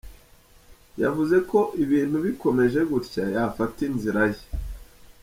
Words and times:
Yavuze 1.03 1.37
ko 1.49 1.59
ibintu 1.83 2.17
bikomeje 2.25 2.79
gutya, 2.91 3.23
yafata 3.35 3.79
inzira 3.89 4.21
ye. 4.33 4.41